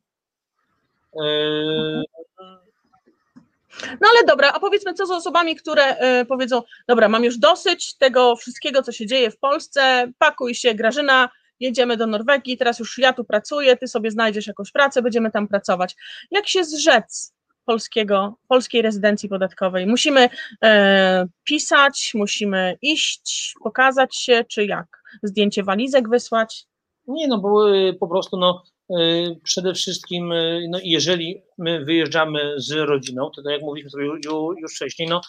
[4.01, 7.97] No ale dobra, a powiedzmy co z osobami, które y, powiedzą, dobra, mam już dosyć
[7.97, 11.29] tego wszystkiego, co się dzieje w Polsce, pakuj się Grażyna,
[11.59, 15.47] jedziemy do Norwegii, teraz już ja tu pracuję, ty sobie znajdziesz jakąś pracę, będziemy tam
[15.47, 15.95] pracować.
[16.31, 17.36] Jak się zrzec
[17.67, 19.87] polskiego, polskiej rezydencji podatkowej?
[19.87, 20.29] Musimy
[20.63, 25.03] e, pisać, musimy iść, pokazać się, czy jak?
[25.23, 26.67] Zdjęcie walizek wysłać?
[27.07, 28.63] Nie, no bo y, po prostu no,
[28.99, 34.05] y, przede wszystkim, y, no, jeżeli my wyjeżdżamy z rodziną, to tak jak mówiliśmy sobie
[34.05, 34.19] już,
[34.61, 35.21] już wcześniej, no,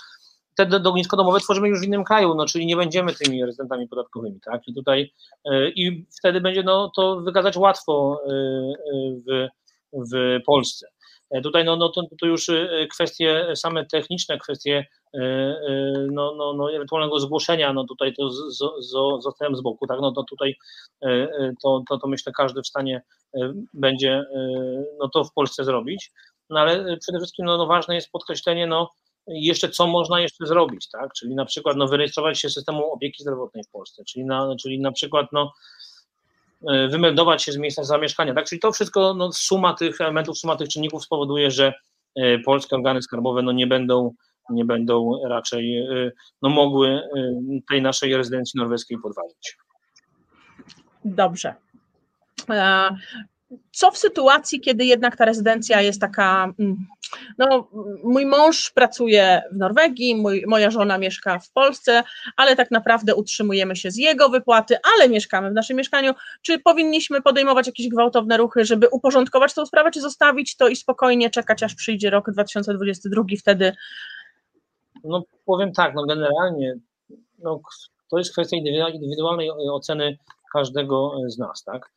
[0.56, 4.40] te ognisko domowe tworzymy już w innym kraju, no, czyli nie będziemy tymi rezydentami podatkowymi,
[4.40, 4.68] tak?
[4.68, 5.12] I tutaj
[5.74, 8.20] i wtedy będzie no, to wykazać łatwo
[9.26, 9.48] w,
[9.92, 10.86] w Polsce.
[11.30, 12.46] E, tutaj no, no to, to już
[12.92, 14.86] kwestie same techniczne, kwestie
[16.12, 20.12] no, no, no, ewentualnego zgłoszenia, no tutaj to z, z, zostałem z boku, tak, no
[20.12, 20.56] to tutaj
[21.62, 23.02] to, to, to myślę każdy w stanie
[23.74, 24.24] będzie
[24.98, 26.12] no to w Polsce zrobić,
[26.50, 28.90] no ale przede wszystkim no, no ważne jest podkreślenie, no
[29.28, 33.64] jeszcze co można jeszcze zrobić, tak, czyli na przykład no wyrejestrować się systemu opieki zdrowotnej
[33.64, 35.52] w Polsce, czyli na, czyli na przykład no
[36.90, 40.68] wymeldować się z miejsca zamieszkania, tak, czyli to wszystko, no suma tych elementów, suma tych
[40.68, 41.72] czynników spowoduje, że
[42.44, 44.14] polskie organy skarbowe no nie będą
[44.50, 45.86] nie będą raczej
[46.42, 47.00] no, mogły
[47.68, 49.56] tej naszej rezydencji norweskiej podważyć.
[51.04, 51.54] Dobrze.
[53.72, 56.76] Co w sytuacji, kiedy jednak ta rezydencja jest taka, mm,
[57.38, 57.68] no
[58.04, 62.02] mój mąż pracuje w Norwegii, mój, moja żona mieszka w Polsce,
[62.36, 66.12] ale tak naprawdę utrzymujemy się z jego wypłaty, ale mieszkamy w naszym mieszkaniu.
[66.42, 71.30] Czy powinniśmy podejmować jakieś gwałtowne ruchy, żeby uporządkować tą sprawę, czy zostawić to i spokojnie
[71.30, 73.72] czekać, aż przyjdzie rok 2022, wtedy
[75.04, 76.74] no powiem tak, no generalnie
[77.38, 77.60] no,
[78.10, 80.18] to jest kwestia indywidualnej oceny
[80.52, 81.90] każdego z nas, tak?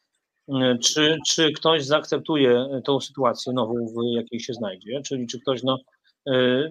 [0.83, 5.77] Czy, czy ktoś zaakceptuje tą sytuację nową, w jakiej się znajdzie, czyli czy ktoś no,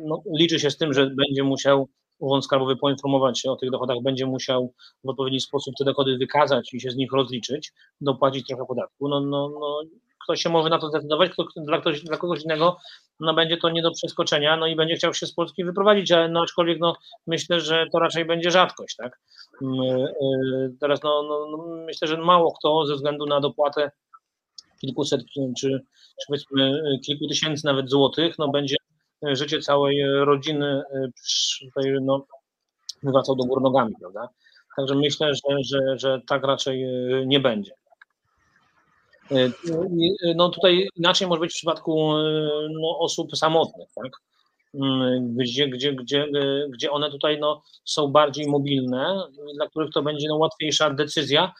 [0.06, 3.96] no, liczy się z tym, że będzie musiał Urząd Skarbowy poinformować się o tych dochodach,
[4.02, 8.64] będzie musiał w odpowiedni sposób te dochody wykazać i się z nich rozliczyć, dopłacić trochę
[8.66, 9.08] podatku.
[9.08, 9.80] No, no, no,
[10.24, 12.76] ktoś się może na to zdecydować, kto, dla, ktoś, dla kogoś innego
[13.20, 16.28] no będzie to nie do przeskoczenia, no i będzie chciał się z Polski wyprowadzić, ale
[16.28, 19.20] no aczkolwiek no, myślę, że to raczej będzie rzadkość, tak.
[19.62, 23.90] Mm, y, teraz no, no, no myślę, że mało kto ze względu na dopłatę
[24.80, 25.20] kilkuset
[25.58, 25.80] czy,
[26.20, 28.76] czy powiedzmy kilku tysięcy nawet złotych, no będzie
[29.22, 30.82] życie całej rodziny
[31.60, 32.26] tutaj no,
[33.02, 34.28] wywracał do gór nogami, prawda.
[34.76, 36.84] Także myślę, że, że, że tak raczej
[37.26, 37.72] nie będzie.
[39.30, 39.50] E,
[40.34, 42.22] no tutaj inaczej może być w przypadku e,
[42.80, 44.12] no, osób samotnych, tak?
[44.74, 49.22] Mm, gdzie, gdzie, gdzie, e, gdzie one tutaj no, są bardziej mobilne,
[49.54, 51.52] dla których to będzie no, łatwiejsza decyzja,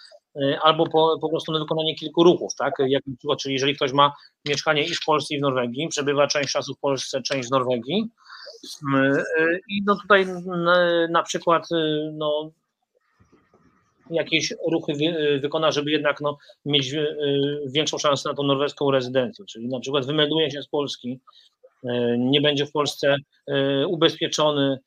[0.63, 2.75] albo po, po prostu na wykonanie kilku ruchów, tak?
[2.87, 3.03] Jak
[3.39, 4.13] czyli jeżeli ktoś ma
[4.49, 8.11] mieszkanie i w Polsce, i w Norwegii, przebywa część czasu w Polsce, część w Norwegii,
[8.93, 9.23] mm,
[9.69, 10.27] i no tutaj
[11.11, 11.69] na przykład
[12.13, 12.51] no,
[14.11, 14.93] jakieś ruchy
[15.41, 17.07] wykona, żeby jednak no, mieć e,
[17.67, 21.21] większą szansę na tą norweską rezydencję, czyli na przykład wymelduje się z Polski,
[21.85, 23.17] e, nie będzie w Polsce
[23.89, 24.79] ubezpieczony,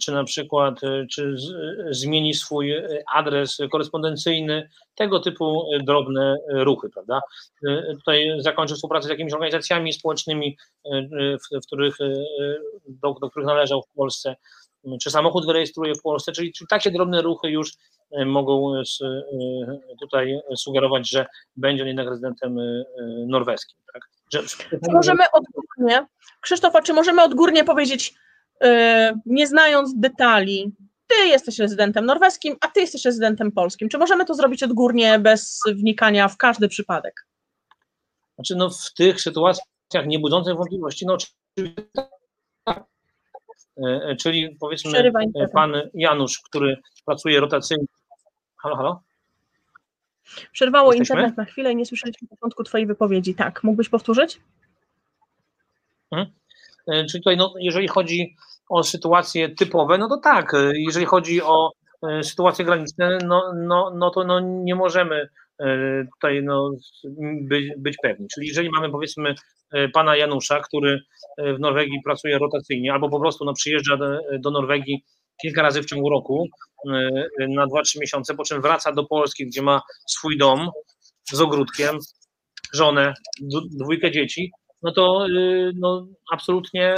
[0.00, 1.36] czy na przykład czy
[1.90, 2.74] zmieni swój
[3.14, 7.20] adres korespondencyjny, tego typu drobne ruchy, prawda?
[7.90, 11.96] Tutaj zakończy współpracę z jakimiś organizacjami społecznymi, w, w których,
[12.88, 14.36] do, do których należał w Polsce,
[15.02, 17.72] czy samochód wyrejestruje w Polsce, czyli, czyli takie drobne ruchy już
[18.10, 22.58] E, mogą e, e, tutaj sugerować, że będzie on jednak rezydentem
[23.26, 23.78] norweskim.
[23.92, 24.02] Tak?
[24.32, 26.06] Że, czy możemy odgórnie,
[26.40, 28.14] Krzysztofa, czy możemy odgórnie powiedzieć,
[29.26, 30.72] nie znając detali,
[31.06, 33.88] ty jesteś rezydentem norweskim, a ty jesteś rezydentem polskim.
[33.88, 37.26] Czy możemy to zrobić odgórnie, bez wnikania w każdy przypadek?
[38.34, 41.82] Znaczy, no w tych sytuacjach niebudzących wątpliwości, no oczywiście.
[44.20, 45.12] Czyli powiedzmy
[45.54, 47.86] pan Janusz, który pracuje rotacyjnie
[48.56, 49.02] Halo, halo?
[50.52, 51.14] Przerwało Jesteśmy?
[51.14, 53.34] internet na chwilę i nie słyszeliśmy początku Twojej wypowiedzi.
[53.34, 54.40] Tak, mógłbyś powtórzyć?
[56.10, 56.26] Hmm.
[56.86, 58.36] Czyli tutaj, no, jeżeli chodzi
[58.68, 60.54] o sytuacje typowe, no to tak.
[60.54, 61.72] E, jeżeli chodzi o
[62.08, 65.28] e, sytuacje graniczne, no, no, no to no, nie możemy
[66.14, 66.70] tutaj no,
[67.40, 68.26] być, być pewni.
[68.34, 69.34] Czyli jeżeli mamy powiedzmy
[69.92, 71.00] pana Janusza, który
[71.38, 73.96] w Norwegii pracuje rotacyjnie, albo po prostu no, przyjeżdża
[74.38, 75.04] do, Norwegii
[75.42, 76.48] kilka razy w ciągu roku
[77.40, 80.70] y, na 2-3 miesiące, po czym wraca do Polski, gdzie ma swój dom
[81.32, 81.98] z ogródkiem,
[82.74, 83.14] żonę,
[83.70, 84.52] dwójkę dzieci,
[84.82, 85.26] no to
[85.74, 86.94] no, absolutnie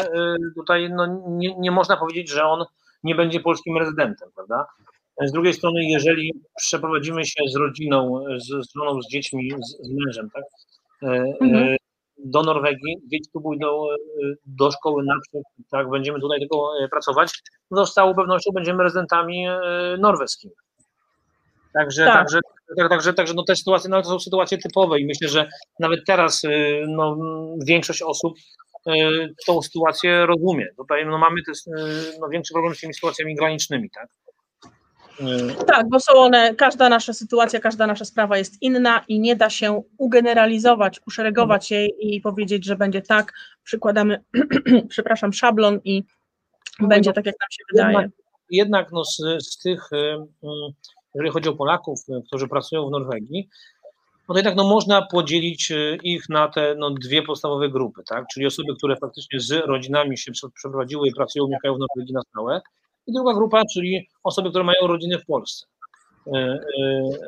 [0.57, 2.65] tutaj no, nie, nie można powiedzieć, że on
[3.05, 4.67] nie będzie polskim rezydentem, prawda?
[5.25, 9.91] Z drugiej strony, jeżeli przeprowadzimy się z rodziną, z, z żoną, z dziećmi, z, z
[9.91, 10.45] mężem, tak,
[11.41, 11.77] mhm
[12.25, 13.97] do Norwegii, dzieci tu pójdą e,
[14.47, 17.33] do szkoły na przykład, tak, będziemy tutaj tylko e, pracować,
[17.71, 19.61] no z całą pewnością będziemy rezydentami e,
[19.99, 20.55] norweskimi.
[21.75, 22.15] Także, tak.
[22.15, 22.39] także,
[22.77, 25.49] tak, także, także no te sytuacje no to są sytuacje typowe i myślę, że
[25.81, 26.43] nawet teraz
[26.89, 27.17] no,
[27.67, 28.35] większość osób
[29.47, 30.67] tą sytuację rozumie.
[30.77, 31.59] Tutaj no, mamy też
[32.21, 34.09] no, większy problem z tymi sytuacjami granicznymi, tak?
[35.67, 39.51] Tak, bo są one, każda nasza sytuacja, każda nasza sprawa jest inna i nie da
[39.51, 43.33] się ugeneralizować, uszeregować jej i powiedzieć, że będzie tak,
[43.65, 44.25] przykładamy,
[44.89, 46.05] przepraszam, szablon i
[46.81, 47.93] no, będzie tak, jak nam się wydaje.
[47.93, 48.11] Jednak,
[48.51, 49.91] jednak no, z, z tych,
[51.15, 53.49] jeżeli chodzi o Polaków, którzy pracują w Norwegii,
[54.29, 58.25] no to jednak no, można podzielić ich na te no, dwie podstawowe grupy, tak?
[58.33, 62.61] czyli osoby, które faktycznie z rodzinami się przeprowadziły i pracują, mieszkają w Norwegii na stałe,
[63.11, 65.67] i druga grupa, czyli osoby, które mają rodziny w Polsce
[66.27, 66.59] e, e,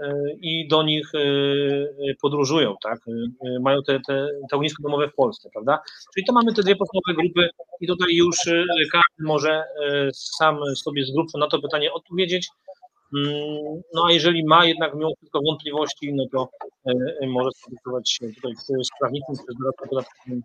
[0.02, 1.12] e, i do nich
[2.22, 2.98] podróżują, tak?
[3.60, 5.78] Mają te, te, te ognisko domowe w Polsce, prawda?
[6.14, 7.48] Czyli to mamy te dwie podstawowe grupy
[7.80, 8.36] i tutaj już
[8.92, 9.64] każdy może
[10.14, 12.48] sam sobie z grupy na to pytanie odpowiedzieć.
[13.16, 16.48] Mm, no a jeżeli ma jednak mimo wszystko wątpliwości, no to
[17.26, 20.42] może skontaktować się tutaj z prawnikiem, z doradcą podatkowym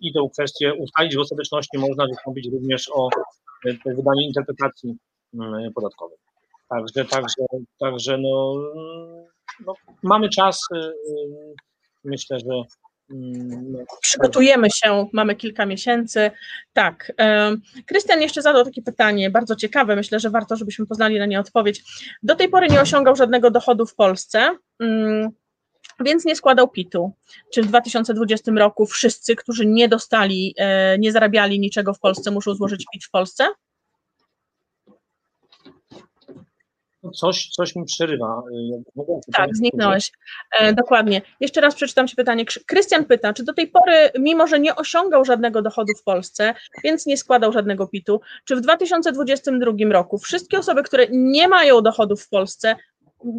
[0.00, 1.16] i tę kwestię ustalić.
[1.16, 3.08] W ostateczności można wystąpić również o
[3.86, 4.96] wydanie interpretacji
[5.34, 6.18] mm, podatkowej.
[6.68, 7.44] Także, także,
[7.78, 8.54] także no,
[9.66, 10.60] no, mamy czas.
[12.04, 12.64] Myślę, że mm,
[14.00, 16.30] Przygotujemy się, mamy kilka miesięcy.
[16.72, 17.12] Tak.
[17.86, 21.82] Krystian jeszcze zadał takie pytanie, bardzo ciekawe, myślę, że warto, żebyśmy poznali na nie odpowiedź.
[22.22, 25.30] Do tej pory nie osiągał żadnego dochodu w Polsce, mm,
[26.00, 27.12] więc nie składał PIT-u.
[27.52, 32.54] Czy w 2020 roku wszyscy, którzy nie dostali, e, nie zarabiali niczego w Polsce, muszą
[32.54, 33.48] złożyć PIT w Polsce?
[37.12, 38.42] Coś, coś mi przerywa.
[39.32, 40.12] Tak, zniknąłeś.
[40.60, 41.22] E, dokładnie.
[41.40, 42.44] Jeszcze raz przeczytam Ci pytanie.
[42.66, 47.06] Krystian pyta, czy do tej pory, mimo że nie osiągał żadnego dochodu w Polsce, więc
[47.06, 52.28] nie składał żadnego PIT-u, czy w 2022 roku wszystkie osoby, które nie mają dochodów w
[52.28, 52.76] Polsce,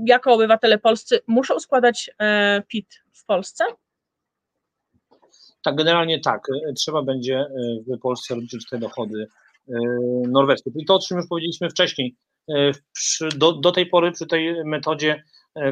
[0.06, 3.64] jako obywatele polscy, muszą składać e, PIT w Polsce?
[5.64, 6.42] Tak, generalnie tak.
[6.70, 7.46] E, trzeba będzie
[7.88, 9.28] w Polsce liczyć te dochody
[10.28, 10.72] norweskie.
[10.76, 12.16] I to, o czym już powiedzieliśmy wcześniej,
[12.94, 15.24] przy, do, do tej pory, przy tej metodzie,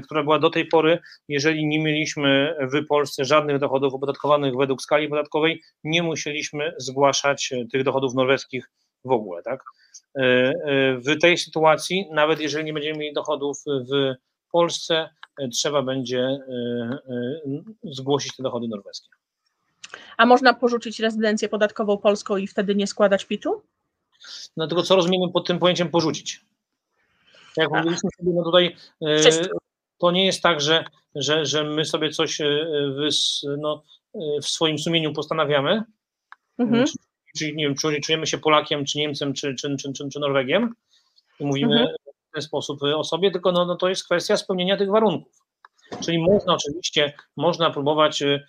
[0.03, 5.07] która była do tej pory, jeżeli nie mieliśmy w Polsce żadnych dochodów opodatkowanych według skali
[5.07, 8.69] podatkowej, nie musieliśmy zgłaszać tych dochodów norweskich
[9.05, 9.63] w ogóle, tak?
[10.15, 14.15] E, e, w tej sytuacji, nawet jeżeli nie będziemy mieli dochodów w
[14.51, 15.09] Polsce,
[15.39, 16.39] e, trzeba będzie
[17.83, 19.09] zgłosić te dochody norweskie.
[20.17, 23.61] A można porzucić rezydencję podatkową polską i wtedy nie składać PIT-u?
[24.57, 26.45] No tylko co rozumiemy pod tym pojęciem porzucić?
[27.57, 27.77] Jak tak.
[27.77, 28.75] mówiliśmy sobie, no tutaj
[29.17, 29.57] Wszystko.
[29.97, 30.85] to nie jest tak, że,
[31.15, 33.09] że, że my sobie coś w,
[33.57, 33.83] no,
[34.43, 35.83] w swoim sumieniu postanawiamy,
[36.59, 36.85] mhm
[37.37, 40.73] czyli nie wiem, czujemy się Polakiem, czy Niemcem, czy, czy, czy, czy, czy Norwegiem
[41.39, 41.95] i mówimy mhm.
[42.29, 45.33] w ten sposób o sobie, tylko no, no to jest kwestia spełnienia tych warunków.
[46.03, 48.39] Czyli można oczywiście, można próbować, yy,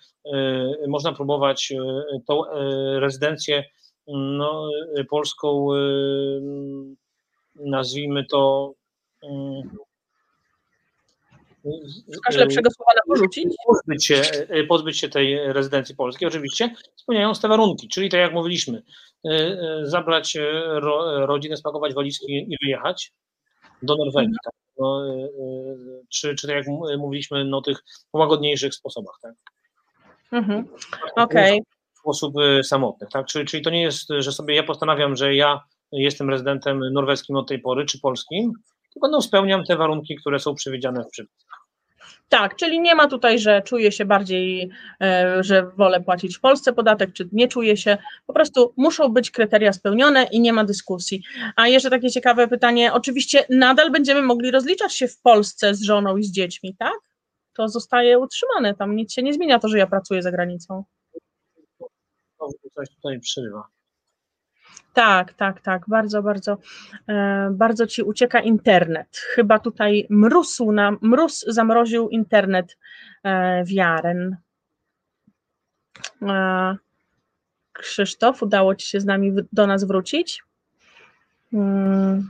[0.87, 1.79] można próbować yy,
[2.27, 3.63] tą yy, rezydencję
[4.07, 4.69] no,
[5.09, 5.67] polską,
[7.55, 8.73] nazwijmy to,
[12.15, 13.55] Szukasz lepszego słowa na porzucić?
[13.67, 18.33] Pozbyć się, e, pozbyć się tej rezydencji polskiej, oczywiście, spełniając te warunki, czyli tak jak
[18.33, 18.83] mówiliśmy,
[19.25, 23.13] e, zabrać ro, rodzinę, spakować walizki i wyjechać
[23.81, 24.27] do Norwegii.
[24.27, 24.39] Mhm.
[24.43, 24.53] Tak?
[24.77, 25.01] No,
[26.09, 26.65] czy, czy tak jak
[26.97, 29.15] mówiliśmy, no tych połagodniejszych sposobach.
[29.21, 29.33] Tak?
[30.31, 30.67] Mhm.
[31.15, 31.53] Okej.
[31.53, 31.59] Okay.
[31.93, 33.07] W sposób samotny.
[33.11, 33.25] Tak?
[33.25, 37.47] Czyli, czyli to nie jest, że sobie ja postanawiam, że ja jestem rezydentem norweskim od
[37.47, 38.53] tej pory, czy polskim,
[38.95, 41.65] tylko no, spełniam te warunki, które są przewidziane w przepisach.
[42.29, 44.69] Tak, czyli nie ma tutaj, że czuję się bardziej,
[45.01, 47.97] e, że wolę płacić w Polsce podatek, czy nie czuję się.
[48.25, 51.23] Po prostu muszą być kryteria spełnione i nie ma dyskusji.
[51.55, 52.93] A jeszcze takie ciekawe pytanie.
[52.93, 56.93] Oczywiście nadal będziemy mogli rozliczać się w Polsce z żoną i z dziećmi, tak?
[57.53, 60.83] To zostaje utrzymane, tam nic się nie zmienia, to, że ja pracuję za granicą.
[62.75, 63.74] Coś tutaj przerywa.
[64.93, 66.57] Tak, tak, tak, bardzo, bardzo,
[67.07, 69.17] e, bardzo ci ucieka internet.
[69.17, 72.77] Chyba tutaj mrósł nam, mróz zamroził internet
[73.23, 74.37] e, w Jaren.
[76.21, 76.75] E,
[77.73, 80.43] Krzysztof, udało ci się z nami do nas wrócić?
[81.51, 82.29] Hmm.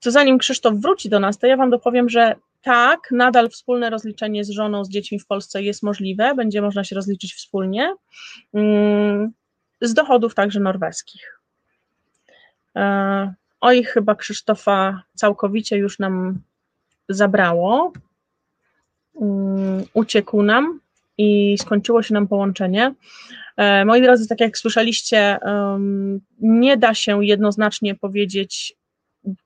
[0.00, 2.34] To zanim Krzysztof wróci do nas, to ja Wam dopowiem, że
[2.66, 6.96] tak, nadal wspólne rozliczenie z żoną, z dziećmi w Polsce jest możliwe, będzie można się
[6.96, 7.94] rozliczyć wspólnie.
[8.52, 9.32] Hmm
[9.80, 11.40] z dochodów także norweskich.
[12.76, 16.40] E, oj, chyba Krzysztofa całkowicie już nam
[17.08, 17.92] zabrało.
[19.20, 20.80] Mm, uciekł nam
[21.18, 22.94] i skończyło się nam połączenie.
[23.56, 25.38] E, moi drodzy, tak jak słyszeliście,
[26.40, 28.76] nie da się jednoznacznie powiedzieć,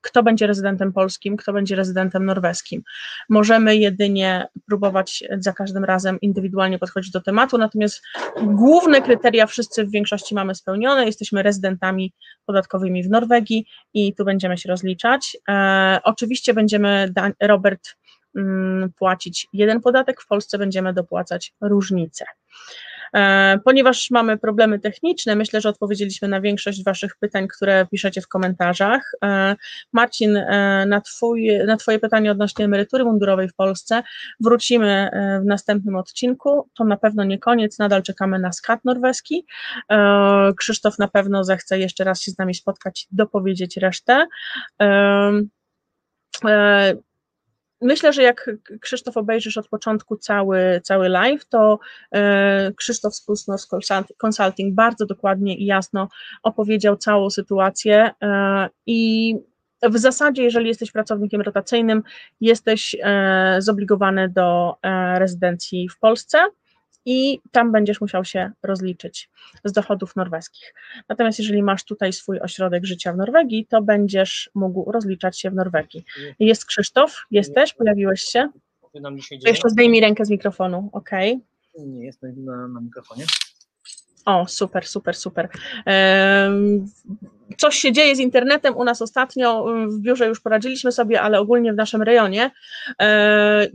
[0.01, 2.81] kto będzie rezydentem polskim, kto będzie rezydentem norweskim.
[3.29, 8.01] Możemy jedynie próbować za każdym razem indywidualnie podchodzić do tematu, natomiast
[8.43, 11.05] główne kryteria wszyscy w większości mamy spełnione.
[11.05, 12.13] Jesteśmy rezydentami
[12.45, 15.37] podatkowymi w Norwegii i tu będziemy się rozliczać.
[15.49, 17.95] E, oczywiście będziemy, Robert,
[18.35, 22.25] mm, płacić jeden podatek, w Polsce będziemy dopłacać różnicę.
[23.15, 28.27] E, ponieważ mamy problemy techniczne, myślę, że odpowiedzieliśmy na większość Waszych pytań, które piszecie w
[28.27, 29.11] komentarzach.
[29.23, 29.55] E,
[29.93, 34.03] Marcin, e, na, twój, na Twoje pytanie odnośnie emerytury mundurowej w Polsce
[34.39, 35.09] wrócimy
[35.41, 36.69] w następnym odcinku.
[36.77, 39.45] To na pewno nie koniec, nadal czekamy na skat norweski.
[40.57, 44.27] Krzysztof na pewno zechce jeszcze raz się z nami spotkać, dopowiedzieć resztę.
[47.81, 48.49] Myślę, że jak
[48.81, 51.79] Krzysztof obejrzysz od początku cały, cały live, to
[52.11, 53.25] e, Krzysztof z
[54.17, 56.09] Consulting bardzo dokładnie i jasno
[56.43, 59.35] opowiedział całą sytuację e, i
[59.83, 62.03] w zasadzie, jeżeli jesteś pracownikiem rotacyjnym,
[62.41, 64.75] jesteś e, zobligowany do
[65.17, 66.37] rezydencji w Polsce
[67.05, 69.29] i tam będziesz musiał się rozliczyć
[69.63, 70.73] z dochodów norweskich.
[71.09, 75.53] Natomiast jeżeli masz tutaj swój ośrodek życia w Norwegii, to będziesz mógł rozliczać się w
[75.53, 76.05] Norwegii.
[76.39, 78.49] Jest Krzysztof, jesteś, pojawiłeś się.
[79.45, 81.09] Jeszcze zdejmij rękę z mikrofonu, ok.
[81.79, 83.25] Nie jestem na, na mikrofonie.
[84.25, 85.49] O, super, super, super.
[87.57, 91.73] Coś się dzieje z internetem u nas ostatnio, w biurze już poradziliśmy sobie, ale ogólnie
[91.73, 92.51] w naszym rejonie.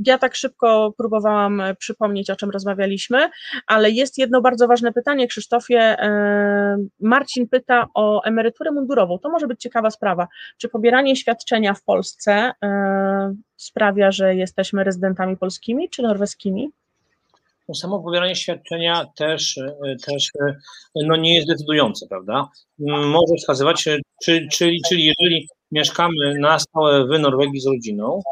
[0.06, 3.30] Ja tak szybko próbowałam przypomnieć, o czym rozmawialiśmy,
[3.66, 5.96] ale jest jedno bardzo ważne pytanie, Krzysztofie.
[7.00, 9.18] Marcin pyta o emeryturę mundurową.
[9.18, 10.28] To może być ciekawa sprawa.
[10.58, 12.52] Czy pobieranie świadczenia w Polsce
[13.56, 16.70] sprawia, że jesteśmy rezydentami polskimi czy norweskimi?
[17.68, 20.56] No, samo pobieranie świadczenia też, e, też e,
[20.94, 22.48] no nie jest decydujące, prawda?
[22.88, 23.84] Może wskazywać,
[24.24, 28.22] czy, czyli, czyli jeżeli mieszkamy na stałe w Norwegii z rodziną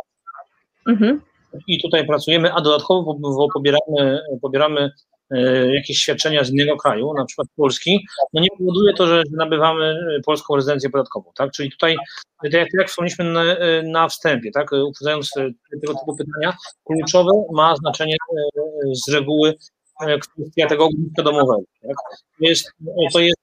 [0.88, 1.20] mhm.
[1.68, 3.18] i tutaj pracujemy, a dodatkowo
[3.54, 4.90] pobieramy, pobieramy
[5.30, 10.00] E, jakieś świadczenia z innego kraju, na przykład Polski, no nie powoduje to, że nabywamy
[10.26, 11.50] polską rezydencję podatkową, tak?
[11.50, 11.96] Czyli tutaj,
[12.42, 13.42] tak jak, wspomnieliśmy na,
[13.82, 15.30] na wstępie, tak, uprzedzając
[15.70, 18.62] tego typu pytania, kluczowe ma znaczenie e,
[18.92, 19.54] z reguły
[20.00, 21.62] e, kwestia tego ogniska domowego.
[21.82, 21.96] Tak?
[22.38, 22.70] To, jest,
[23.12, 23.38] to, jest,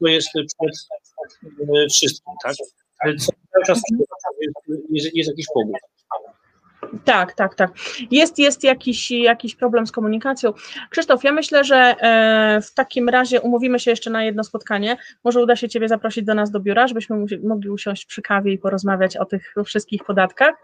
[0.00, 0.46] to jest przed
[1.92, 2.54] wszystkim, tak?
[3.52, 3.80] Cały czas
[4.40, 5.76] jest, jest, jest jakiś pogód.
[7.04, 7.70] Tak, tak, tak.
[8.10, 10.52] Jest, jest jakiś, jakiś problem z komunikacją.
[10.90, 14.96] Krzysztof, ja myślę, że e, w takim razie umówimy się jeszcze na jedno spotkanie.
[15.24, 18.58] Może uda się Ciebie zaprosić do nas do biura, żebyśmy mogli usiąść przy kawie i
[18.58, 20.54] porozmawiać o tych wszystkich podatkach,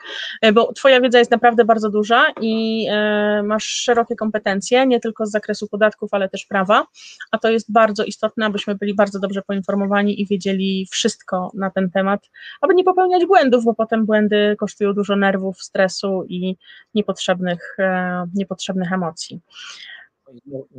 [0.42, 5.26] e, bo Twoja wiedza jest naprawdę bardzo duża i e, masz szerokie kompetencje, nie tylko
[5.26, 6.86] z zakresu podatków, ale też prawa,
[7.30, 11.90] a to jest bardzo istotne, abyśmy byli bardzo dobrze poinformowani i wiedzieli wszystko na ten
[11.90, 16.56] temat, aby nie popełniać błędów, bo potem błędy kosztują dużo nerwów, stresu, i
[16.94, 19.40] niepotrzebnych, e, niepotrzebnych emocji.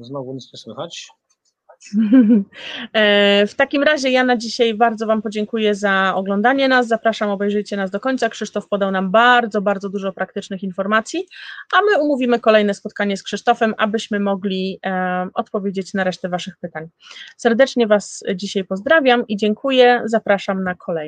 [0.01, 1.09] Znowu nic nie słychać.
[2.93, 6.87] E, w takim razie ja na dzisiaj bardzo Wam podziękuję za oglądanie nas.
[6.87, 8.29] Zapraszam, obejrzyjcie nas do końca.
[8.29, 11.27] Krzysztof podał nam bardzo, bardzo dużo praktycznych informacji,
[11.73, 16.87] a my umówimy kolejne spotkanie z Krzysztofem, abyśmy mogli e, odpowiedzieć na resztę Waszych pytań.
[17.37, 20.01] Serdecznie Was dzisiaj pozdrawiam i dziękuję.
[20.05, 20.99] Zapraszam na kolejne.